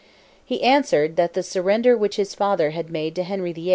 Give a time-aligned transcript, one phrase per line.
[0.43, 3.69] He answered, "that the surrender which his father had made to Henry VIII.